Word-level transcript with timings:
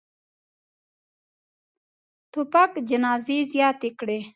توپک 2.31 2.71
جنازې 2.89 3.37
زیاتې 3.53 3.89
کړي. 3.99 4.19